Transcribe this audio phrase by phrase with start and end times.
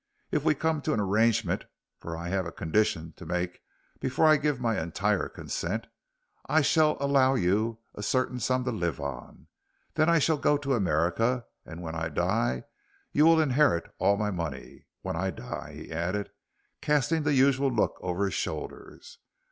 [0.31, 1.65] If we come to an arrangement,
[1.99, 3.59] for I have a condition to make
[3.99, 5.85] before I give my entire consent,
[6.49, 9.45] I shall allow you a certain sum to live on.
[9.93, 12.63] Then I shall go to America, and when I die
[13.11, 16.31] you will inherit all my money when I die," he added,
[16.81, 19.19] casting the usual look over his shoulders.